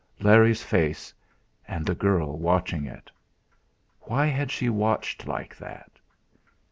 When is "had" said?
4.25-4.49